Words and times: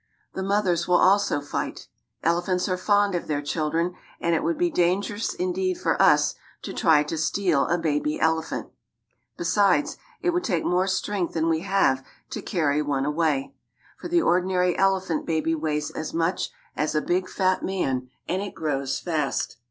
The 0.33 0.41
mothers 0.41 0.87
will 0.87 0.97
also 0.97 1.41
fight. 1.41 1.87
Elephants 2.23 2.67
are 2.67 2.75
fond 2.75 3.13
of 3.13 3.27
their 3.27 3.39
children, 3.43 3.93
and 4.19 4.33
it 4.33 4.43
would 4.43 4.57
be 4.57 4.71
dangerous 4.71 5.35
indeed 5.35 5.77
for 5.79 6.01
us 6.01 6.33
to 6.63 6.73
try 6.73 7.03
to 7.03 7.19
steal 7.19 7.67
a 7.67 7.77
baby 7.77 8.19
elephant. 8.19 8.71
Besides, 9.37 9.97
it 10.19 10.31
would 10.31 10.43
take 10.43 10.65
more 10.65 10.87
strength 10.87 11.35
than 11.35 11.49
we 11.49 11.59
have 11.59 12.03
to 12.31 12.41
carry 12.41 12.81
one 12.81 13.05
away; 13.05 13.53
for 13.99 14.07
the 14.07 14.23
ordinary 14.23 14.75
elephant 14.75 15.27
baby 15.27 15.53
weighs 15.53 15.91
as 15.91 16.15
much 16.15 16.49
as 16.75 16.95
a 16.95 17.01
big 17.03 17.29
fat 17.29 17.61
man 17.63 18.09
and 18.27 18.41
it 18.41 18.55
grows 18.55 18.97
fast. 18.99 19.57